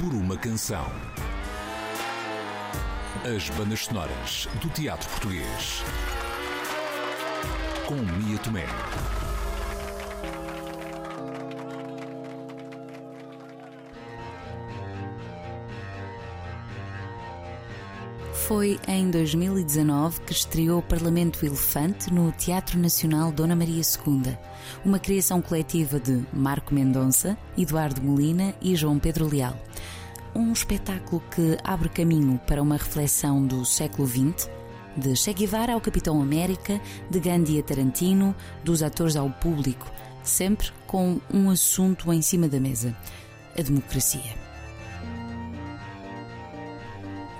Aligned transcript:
por 0.00 0.12
uma 0.12 0.36
canção. 0.36 0.86
As 3.34 3.48
bandas 3.50 3.80
sonoras 3.80 4.46
do 4.60 4.68
teatro 4.68 5.08
português. 5.08 5.82
Com 7.86 7.94
Mia 7.94 8.38
Tomé. 8.38 8.66
Foi 18.46 18.78
em 18.86 19.10
2019 19.10 20.20
que 20.20 20.32
estreou 20.32 20.78
o 20.78 20.82
Parlamento 20.82 21.44
Elefante 21.44 22.12
no 22.12 22.30
Teatro 22.32 22.78
Nacional 22.78 23.32
Dona 23.32 23.56
Maria 23.56 23.82
II, 23.82 24.38
uma 24.84 25.00
criação 25.00 25.42
coletiva 25.42 25.98
de 25.98 26.22
Marco 26.32 26.72
Mendonça, 26.72 27.36
Eduardo 27.58 28.00
Molina 28.02 28.54
e 28.60 28.76
João 28.76 28.98
Pedro 29.00 29.26
Leal. 29.26 29.58
Um 30.36 30.52
espetáculo 30.52 31.22
que 31.34 31.56
abre 31.64 31.88
caminho 31.88 32.38
para 32.46 32.60
uma 32.60 32.76
reflexão 32.76 33.46
do 33.46 33.64
século 33.64 34.06
XX, 34.06 34.50
de 34.94 35.16
Che 35.16 35.32
Guevara 35.32 35.72
ao 35.72 35.80
Capitão 35.80 36.20
América, 36.20 36.78
de 37.08 37.18
Gandhi 37.20 37.58
a 37.58 37.62
Tarantino, 37.62 38.36
dos 38.62 38.82
atores 38.82 39.16
ao 39.16 39.30
público, 39.30 39.90
sempre 40.22 40.70
com 40.86 41.18
um 41.32 41.48
assunto 41.48 42.12
em 42.12 42.20
cima 42.20 42.48
da 42.48 42.60
mesa: 42.60 42.94
a 43.58 43.62
democracia. 43.62 44.36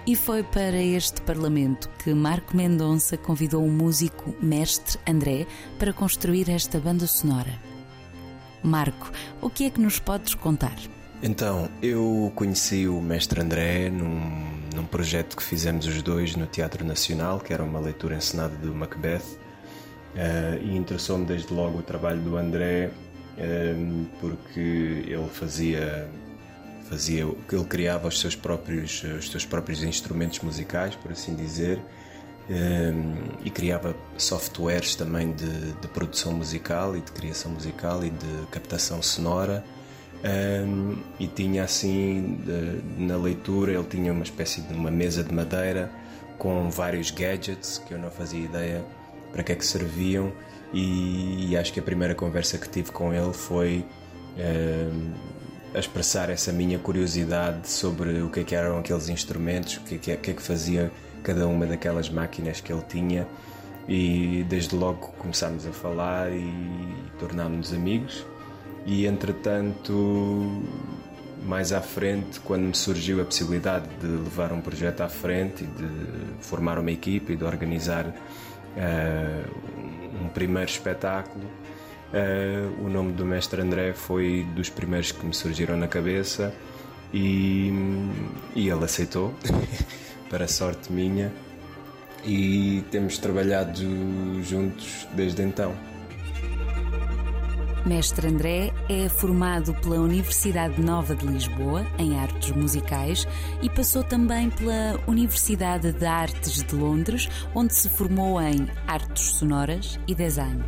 E 0.07 0.17
foi 0.17 0.43
para 0.43 0.81
este 0.81 1.21
Parlamento 1.21 1.91
que 2.03 2.15
Marco 2.15 2.57
Mendonça 2.57 3.19
convidou 3.19 3.63
o 3.63 3.71
músico 3.71 4.35
mestre 4.41 4.99
André 5.07 5.47
para 5.79 5.93
construir 5.93 6.49
esta 6.49 6.81
banda 6.81 7.07
sonora. 7.07 7.61
Marco, 8.63 9.13
o 9.43 9.51
que 9.51 9.65
é 9.65 9.71
que 9.71 9.83
nos 9.83 9.99
podes 9.99 10.35
contar? 10.35 10.79
Então, 11.27 11.69
eu 11.83 12.30
conheci 12.37 12.87
o 12.87 13.01
mestre 13.01 13.41
André 13.41 13.91
num, 13.91 14.61
num 14.73 14.87
projeto 14.87 15.37
que 15.37 15.43
fizemos 15.43 15.85
os 15.85 16.01
dois 16.01 16.37
no 16.37 16.46
Teatro 16.46 16.85
Nacional, 16.85 17.41
que 17.41 17.52
era 17.52 17.65
uma 17.65 17.80
leitura 17.80 18.15
encenada 18.15 18.55
do 18.55 18.73
Macbeth, 18.73 19.24
uh, 20.15 20.63
e 20.63 20.77
interessou-me 20.77 21.27
desde 21.27 21.52
logo 21.52 21.80
o 21.80 21.82
trabalho 21.82 22.21
do 22.21 22.37
André, 22.37 22.93
uh, 23.38 24.07
porque 24.21 24.60
ele 24.60 25.29
fazia 25.32 26.09
fazia 26.88 27.24
ele 27.24 27.65
criava 27.69 28.07
os 28.07 28.21
seus 28.21 28.37
próprios 28.37 29.02
os 29.02 29.29
seus 29.29 29.45
próprios 29.45 29.82
instrumentos 29.82 30.38
musicais 30.38 30.95
por 30.95 31.10
assim 31.10 31.35
dizer 31.35 31.80
um, 32.49 33.45
e 33.45 33.51
criava 33.51 33.97
softwares 34.16 34.95
também 34.95 35.32
de, 35.32 35.73
de, 35.73 35.88
produção 35.88 36.35
musical 36.35 36.97
e 36.97 37.01
de 37.01 37.10
criação 37.10 37.51
musical 37.51 38.04
e 38.04 38.10
de 38.10 38.47
captação 38.52 39.02
sonora 39.02 39.65
um, 40.25 40.97
e 41.21 41.27
tinha 41.27 41.65
assim 41.65 42.39
de, 42.45 43.05
na 43.05 43.17
leitura 43.17 43.73
ele 43.73 43.85
tinha 43.85 44.13
uma 44.13 44.25
espécie 44.25 44.61
de 44.63 44.73
uma 44.73 44.91
mesa 44.91 45.23
de 45.23 45.33
madeira 45.33 45.91
com 46.39 46.71
vários 46.71 47.11
gadgets 47.11 47.79
que 47.87 47.93
eu 47.93 47.99
não 47.99 48.11
fazia 48.11 48.45
ideia 48.45 48.85
para 49.33 49.43
que 49.43 49.53
é 49.53 49.55
que 49.55 49.65
serviam. 49.65 50.33
E, 50.73 51.51
e 51.51 51.57
acho 51.57 51.73
que 51.73 51.81
a 51.81 51.83
primeira 51.83 52.15
conversa 52.15 52.59
que 52.59 52.69
tive 52.69 52.91
com 52.91 53.13
ele 53.13 53.33
foi 53.33 53.85
um, 54.37 55.13
a 55.75 55.79
expressar 55.79 56.29
essa 56.31 56.53
minha 56.53 56.79
curiosidade 56.79 57.69
sobre 57.69 58.21
o 58.21 58.31
que, 58.31 58.41
é 58.41 58.45
que 58.45 58.55
eram 58.55 58.79
aqueles 58.79 59.09
instrumentos, 59.09 59.77
o 59.77 59.81
que, 59.83 59.95
é 59.95 59.99
que, 59.99 60.17
que 60.17 60.31
é 60.31 60.35
que 60.35 60.43
fazia 60.43 60.91
cada 61.23 61.47
uma 61.47 61.67
daquelas 61.67 62.11
máquinas 62.11 62.61
que 62.61 62.73
ele 62.73 62.83
tinha. 62.89 63.27
E 63.89 64.44
desde 64.49 64.75
logo 64.75 65.09
começámos 65.19 65.65
a 65.67 65.71
falar 65.71 66.33
e 66.33 66.50
tornámos-nos 67.19 67.72
amigos 67.72 68.27
e 68.87 69.06
entretanto 69.06 70.62
mais 71.44 71.72
à 71.72 71.81
frente 71.81 72.41
quando 72.41 72.62
me 72.62 72.75
surgiu 72.75 73.20
a 73.20 73.25
possibilidade 73.25 73.87
de 74.00 74.06
levar 74.06 74.53
um 74.53 74.60
projeto 74.60 75.03
à 75.03 75.09
frente 75.09 75.65
e 75.65 75.66
de 75.66 75.88
formar 76.41 76.78
uma 76.78 76.91
equipe 76.91 77.34
e 77.34 77.37
de 77.37 77.44
organizar 77.44 78.06
uh, 78.06 80.25
um 80.25 80.28
primeiro 80.28 80.70
espetáculo 80.70 81.44
Uh, 82.12 82.84
o 82.84 82.88
nome 82.88 83.12
do 83.12 83.25
mestre 83.25 83.60
André 83.60 83.92
foi 83.92 84.46
dos 84.54 84.70
primeiros 84.70 85.10
que 85.10 85.26
me 85.26 85.34
surgiram 85.34 85.76
na 85.76 85.88
cabeça 85.88 86.54
e, 87.12 87.72
e 88.54 88.69
ele 88.69 88.84
aceitou, 88.84 89.34
para 90.30 90.46
sorte 90.46 90.92
minha, 90.92 91.32
e 92.25 92.84
temos 92.92 93.19
trabalhado 93.19 93.82
juntos 94.42 95.06
desde 95.14 95.42
então. 95.42 95.75
Mestre 97.86 98.26
André 98.26 98.72
é 98.88 99.08
formado 99.08 99.72
pela 99.74 100.00
Universidade 100.00 100.80
Nova 100.82 101.14
de 101.14 101.24
Lisboa 101.24 101.86
em 101.98 102.19
artes 102.19 102.50
musicais 102.50 103.28
e 103.62 103.70
passou 103.70 104.02
também 104.02 104.50
pela 104.50 105.00
Universidade 105.06 105.92
de 105.92 106.04
Artes 106.04 106.64
de 106.64 106.75
Londres, 106.75 107.28
onde 107.54 107.72
se 107.72 107.88
formou 107.88 108.41
em 108.41 108.66
artes 108.88 109.34
sonoras 109.34 110.00
e 110.08 110.16
design 110.16 110.64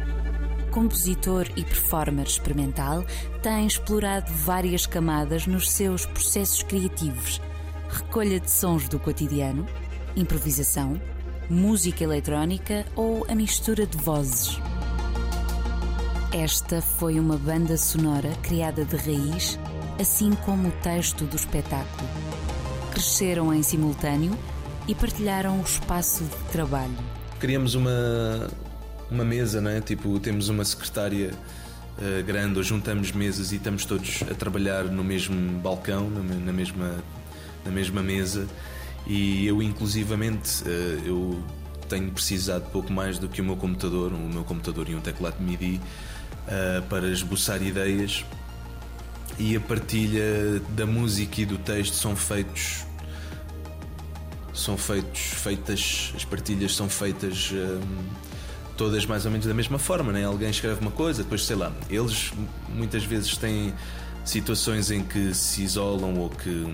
compositor 0.70 1.48
e 1.56 1.64
performer 1.64 2.26
experimental, 2.26 3.04
tem 3.42 3.66
explorado 3.66 4.32
várias 4.32 4.86
camadas 4.86 5.44
nos 5.46 5.68
seus 5.68 6.06
processos 6.06 6.62
criativos: 6.62 7.40
recolha 7.88 8.38
de 8.38 8.50
sons 8.50 8.86
do 8.88 8.98
cotidiano, 8.98 9.66
improvisação, 10.14 11.00
música 11.50 12.04
eletrónica 12.04 12.86
ou 12.94 13.26
a 13.28 13.34
mistura 13.34 13.86
de 13.86 13.96
vozes. 13.96 14.60
Esta 16.32 16.82
foi 16.82 17.18
uma 17.18 17.38
banda 17.38 17.74
sonora 17.78 18.30
criada 18.42 18.84
de 18.84 18.96
raiz, 18.96 19.58
assim 19.98 20.32
como 20.44 20.68
o 20.68 20.72
texto 20.82 21.24
do 21.24 21.34
espetáculo. 21.34 22.06
Cresceram 22.90 23.52
em 23.54 23.62
simultâneo 23.62 24.36
e 24.86 24.94
partilharam 24.94 25.58
o 25.58 25.62
espaço 25.62 26.24
de 26.24 26.52
trabalho. 26.52 26.92
Queríamos 27.40 27.74
uma, 27.74 28.50
uma 29.10 29.24
mesa, 29.24 29.66
é? 29.70 29.80
Tipo, 29.80 30.20
temos 30.20 30.50
uma 30.50 30.66
secretária 30.66 31.32
uh, 31.32 32.22
grande, 32.24 32.58
ou 32.58 32.62
juntamos 32.62 33.10
mesas 33.10 33.50
e 33.52 33.56
estamos 33.56 33.86
todos 33.86 34.22
a 34.30 34.34
trabalhar 34.34 34.84
no 34.84 35.02
mesmo 35.02 35.58
balcão, 35.60 36.10
na, 36.10 36.52
mesma, 36.52 37.02
na 37.64 37.70
mesma 37.70 38.02
mesa. 38.02 38.46
E 39.06 39.46
eu, 39.46 39.62
inclusivamente, 39.62 40.62
uh, 40.64 41.06
eu 41.06 41.42
tenho 41.88 42.10
precisado 42.10 42.70
pouco 42.70 42.92
mais 42.92 43.18
do 43.18 43.30
que 43.30 43.40
o 43.40 43.44
meu 43.44 43.56
computador, 43.56 44.12
o 44.12 44.18
meu 44.18 44.44
computador 44.44 44.90
e 44.90 44.94
um 44.94 45.00
teclado 45.00 45.42
MIDI 45.42 45.80
uh, 46.46 46.82
para 46.88 47.08
esboçar 47.08 47.62
ideias. 47.62 48.24
E 49.38 49.54
a 49.56 49.60
partilha 49.60 50.60
da 50.70 50.84
música 50.84 51.42
e 51.42 51.46
do 51.46 51.58
texto 51.58 51.94
são 51.94 52.16
feitos 52.16 52.84
são 54.52 54.76
feitos 54.76 55.20
feitas 55.20 56.12
as 56.16 56.24
partilhas 56.24 56.74
são 56.74 56.88
feitas 56.88 57.52
todas 58.78 59.04
mais 59.04 59.26
ou 59.26 59.30
menos 59.30 59.46
da 59.46 59.52
mesma 59.52 59.78
forma, 59.78 60.12
né? 60.12 60.24
Alguém 60.24 60.48
escreve 60.48 60.80
uma 60.80 60.92
coisa, 60.92 61.22
depois 61.22 61.44
sei 61.44 61.56
lá, 61.56 61.72
eles 61.90 62.32
muitas 62.68 63.04
vezes 63.04 63.36
têm 63.36 63.74
situações 64.24 64.90
em 64.90 65.02
que 65.02 65.34
se 65.34 65.62
isolam 65.62 66.14
ou 66.16 66.30
que 66.30 66.66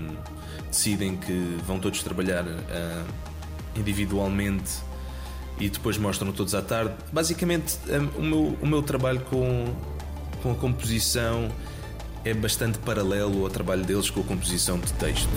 decidem 0.67 1.17
que 1.17 1.57
vão 1.65 1.79
todos 1.79 2.03
trabalhar 2.03 2.43
uh, 2.43 3.05
individualmente 3.75 4.73
e 5.59 5.69
depois 5.69 5.97
mostram 5.97 6.31
todos 6.31 6.53
à 6.53 6.61
tarde. 6.61 6.93
Basicamente, 7.11 7.77
um, 7.89 8.19
o, 8.19 8.23
meu, 8.23 8.57
o 8.61 8.67
meu 8.67 8.81
trabalho 8.81 9.21
com, 9.21 9.73
com 10.43 10.51
a 10.51 10.55
composição 10.55 11.49
é 12.23 12.33
bastante 12.33 12.77
paralelo 12.79 13.43
ao 13.43 13.49
trabalho 13.49 13.83
deles 13.83 14.09
com 14.09 14.21
a 14.21 14.23
composição 14.23 14.79
de 14.79 14.91
texto. 14.93 15.29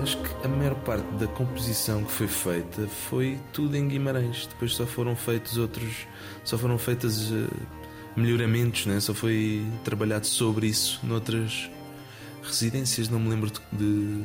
Acho 0.00 0.16
que 0.16 0.46
a 0.46 0.48
maior 0.48 0.74
parte 0.76 1.06
da 1.16 1.26
composição 1.26 2.02
que 2.04 2.12
foi 2.12 2.28
feita 2.28 2.86
foi 3.08 3.38
tudo 3.52 3.76
em 3.76 3.86
Guimarães. 3.88 4.46
Depois 4.46 4.74
só 4.74 4.86
foram 4.86 5.14
feitos 5.14 5.58
outros, 5.58 6.06
só 6.44 6.56
foram 6.56 6.78
feitas 6.78 7.30
uh, 7.30 7.48
melhoramentos, 8.16 8.86
né? 8.86 9.00
só 9.00 9.12
foi 9.12 9.66
trabalhado 9.84 10.26
sobre 10.26 10.68
isso 10.68 11.00
noutras 11.02 11.68
residências. 12.48 13.08
Não 13.08 13.20
me 13.20 13.28
lembro 13.30 13.50
de, 13.50 13.60
de 13.72 14.24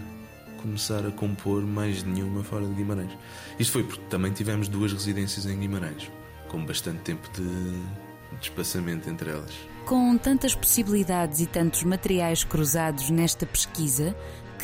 começar 0.63 1.05
a 1.05 1.11
compor 1.11 1.61
mais 1.61 2.03
nenhuma 2.03 2.43
fora 2.43 2.65
de 2.65 2.73
Guimarães. 2.73 3.11
Isto 3.59 3.73
foi 3.73 3.83
porque 3.83 4.01
também 4.09 4.31
tivemos 4.31 4.67
duas 4.67 4.93
residências 4.93 5.45
em 5.45 5.59
Guimarães, 5.59 6.09
com 6.47 6.65
bastante 6.65 6.99
tempo 6.99 7.29
de, 7.33 7.43
de 7.43 8.43
espaçamento 8.43 9.09
entre 9.09 9.29
elas. 9.29 9.51
Com 9.85 10.17
tantas 10.17 10.55
possibilidades 10.55 11.41
e 11.41 11.45
tantos 11.45 11.83
materiais 11.83 12.43
cruzados 12.43 13.09
nesta 13.09 13.45
pesquisa, 13.45 14.15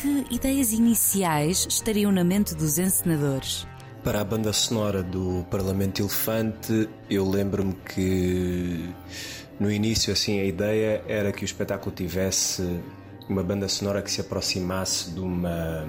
que 0.01 0.25
ideias 0.33 0.71
iniciais 0.71 1.67
estariam 1.69 2.11
na 2.11 2.23
mente 2.23 2.55
dos 2.55 2.79
encenadores? 2.79 3.67
Para 4.03 4.21
a 4.21 4.23
banda 4.23 4.53
sonora 4.53 5.03
do 5.03 5.45
Parlamento 5.51 5.99
Elefante, 5.99 6.89
eu 7.09 7.29
lembro-me 7.29 7.73
que 7.73 8.89
no 9.59 9.69
início 9.69 10.13
assim 10.13 10.39
a 10.39 10.45
ideia 10.45 11.03
era 11.05 11.33
que 11.33 11.43
o 11.43 11.45
espetáculo 11.45 11.93
tivesse 11.93 12.79
uma 13.29 13.43
banda 13.43 13.67
sonora 13.69 14.01
que 14.01 14.11
se 14.11 14.19
aproximasse 14.19 15.11
de 15.11 15.19
uma, 15.19 15.87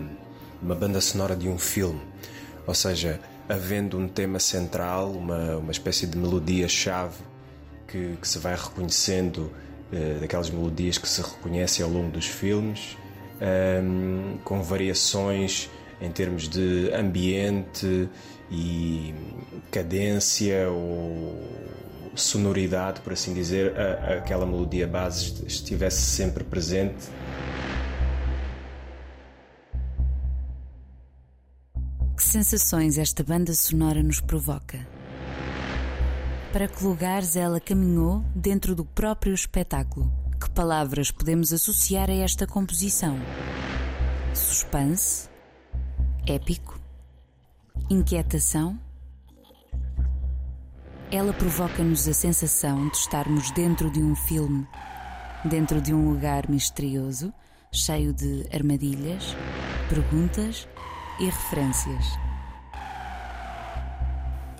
uma 0.62 0.74
banda 0.74 1.00
sonora 1.00 1.34
de 1.34 1.48
um 1.48 1.58
filme. 1.58 2.00
Ou 2.66 2.74
seja, 2.74 3.18
havendo 3.48 3.98
um 3.98 4.06
tema 4.06 4.38
central, 4.38 5.10
uma, 5.10 5.56
uma 5.56 5.72
espécie 5.72 6.06
de 6.06 6.16
melodia-chave 6.18 7.16
que, 7.88 8.16
que, 8.20 8.28
se 8.28 8.38
vai 8.38 8.54
reconhecendo, 8.54 9.50
eh, 9.90 10.18
daquelas 10.20 10.50
melodias 10.50 10.98
que 10.98 11.08
se 11.08 11.20
reconhecem 11.22 11.84
ao 11.84 11.90
longo 11.90 12.10
dos 12.10 12.26
filmes, 12.26 12.96
ehm, 13.40 14.36
com 14.44 14.62
variações 14.62 15.68
em 16.00 16.10
termos 16.12 16.48
de 16.48 16.92
ambiente 16.94 18.08
e 18.50 19.14
cadência 19.70 20.70
ou 20.70 21.42
sonoridade, 22.14 23.00
por 23.00 23.12
assim 23.12 23.32
dizer, 23.32 23.78
a, 23.78 23.82
a 23.82 24.18
aquela 24.18 24.46
melodia 24.46 24.86
base 24.86 25.44
estivesse 25.46 26.02
sempre 26.02 26.44
presente. 26.44 27.08
Que 32.16 32.22
sensações 32.22 32.98
esta 32.98 33.22
banda 33.24 33.54
sonora 33.54 34.02
nos 34.02 34.20
provoca? 34.20 34.86
Para 36.52 36.66
que 36.66 36.84
lugares 36.84 37.36
ela 37.36 37.60
caminhou 37.60 38.24
dentro 38.34 38.74
do 38.74 38.84
próprio 38.84 39.32
espetáculo? 39.32 40.12
Que 40.40 40.50
palavras 40.50 41.10
podemos 41.10 41.52
associar 41.52 42.10
a 42.10 42.14
esta 42.14 42.46
composição? 42.46 43.16
Suspense? 44.34 45.28
Épico? 46.26 46.78
Inquietação? 47.88 48.78
Ela 51.12 51.32
provoca-nos 51.32 52.06
a 52.06 52.12
sensação 52.12 52.88
de 52.88 52.96
estarmos 52.96 53.50
dentro 53.50 53.90
de 53.90 54.00
um 54.00 54.14
filme, 54.14 54.64
dentro 55.44 55.80
de 55.80 55.92
um 55.92 56.08
lugar 56.08 56.48
misterioso, 56.48 57.34
cheio 57.72 58.12
de 58.12 58.46
armadilhas, 58.54 59.36
perguntas 59.88 60.68
e 61.18 61.24
referências. 61.24 62.04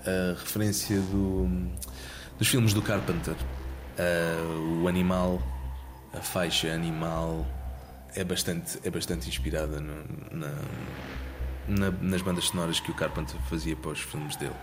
A 0.05 0.41
referência 0.41 1.00
do, 1.00 1.70
dos 2.37 2.49
filmes 2.49 2.75
do 2.75 2.82
Carpenter, 2.82 3.35
uh, 3.35 4.82
o 4.82 4.88
animal, 4.88 5.41
a 6.12 6.20
faixa 6.20 6.73
animal, 6.73 7.47
é 8.17 8.25
bastante, 8.25 8.76
é 8.82 8.91
bastante 8.91 9.29
inspirada 9.29 9.79
no, 9.79 10.05
na, 10.32 10.52
na, 11.69 11.91
nas 11.93 12.23
bandas 12.23 12.47
sonoras 12.47 12.81
que 12.81 12.91
o 12.91 12.94
Carpenter 12.94 13.37
fazia 13.49 13.76
para 13.76 13.93
os 13.93 14.00
filmes 14.00 14.35
dele. 14.35 14.56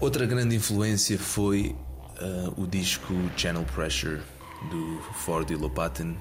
Outra 0.00 0.26
grande 0.26 0.56
influência 0.56 1.18
foi 1.18 1.74
uh, 2.20 2.62
o 2.62 2.66
disco 2.66 3.14
Channel 3.36 3.64
Pressure 3.74 4.20
do 4.70 5.00
Ford 5.14 5.48
Lopatin, 5.50 6.16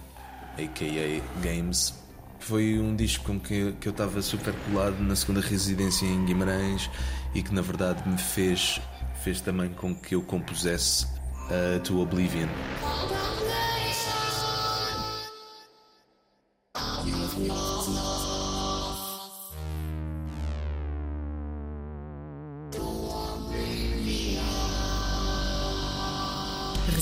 a.k.a. 0.57 1.41
Games. 1.41 1.93
Foi 2.39 2.79
um 2.79 2.95
disco 2.95 3.25
com 3.25 3.39
que, 3.39 3.73
que 3.79 3.87
eu 3.87 3.91
estava 3.91 4.21
super 4.21 4.53
colado 4.65 4.99
na 5.01 5.15
segunda 5.15 5.41
residência 5.41 6.05
em 6.05 6.25
Guimarães 6.25 6.89
e 7.33 7.41
que 7.41 7.53
na 7.53 7.61
verdade 7.61 8.07
me 8.07 8.17
fez, 8.17 8.79
fez 9.23 9.41
também 9.41 9.69
com 9.69 9.95
que 9.95 10.15
eu 10.15 10.21
compusesse 10.21 11.05
uh, 11.05 11.79
To 11.83 12.01
Oblivion. 12.01 12.49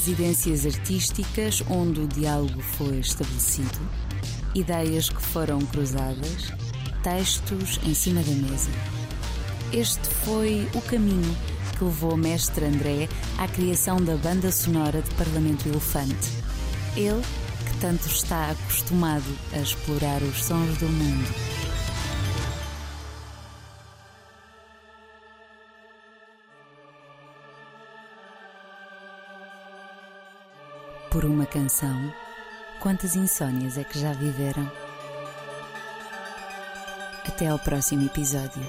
Residências 0.01 0.65
artísticas 0.65 1.63
onde 1.69 2.01
o 2.01 2.07
diálogo 2.07 2.59
foi 2.59 2.98
estabelecido, 2.98 3.80
ideias 4.56 5.09
que 5.09 5.21
foram 5.21 5.59
cruzadas, 5.59 6.51
textos 7.03 7.80
em 7.86 7.94
cima 7.94 8.19
da 8.24 8.31
mesa. 8.31 8.71
Este 9.71 10.07
foi 10.25 10.68
o 10.74 10.81
caminho 10.81 11.38
que 11.77 11.83
levou 11.83 12.15
o 12.15 12.18
mestre 12.18 12.65
André 12.65 13.07
à 13.38 13.48
criação 13.48 14.01
da 14.03 14.15
banda 14.15 14.51
sonora 14.51 15.03
de 15.03 15.13
Parlamento 15.13 15.69
Elefante. 15.69 16.31
Ele, 16.98 17.21
que 17.69 17.77
tanto 17.80 18.07
está 18.07 18.50
acostumado 18.50 19.38
a 19.53 19.59
explorar 19.59 20.24
os 20.24 20.44
sons 20.44 20.80
do 20.80 20.89
mundo. 20.89 21.71
Por 31.12 31.25
uma 31.25 31.46
canção, 31.46 32.13
quantas 32.80 33.18
insônias 33.18 33.78
é 33.78 33.84
que 33.84 34.00
já 34.00 34.13
viveram? 34.13 34.72
Até 37.28 37.48
ao 37.48 37.60
próximo 37.60 38.06
episódio. 38.06 38.62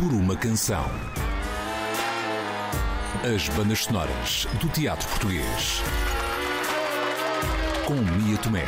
Por 0.00 0.14
uma 0.14 0.34
canção. 0.34 0.86
As 3.22 3.50
bandas 3.50 3.84
sonoras 3.84 4.48
do 4.58 4.66
teatro 4.70 5.06
português. 5.10 5.82
Com 7.84 7.96
Mia 7.96 8.38
Tomé. 8.38 8.64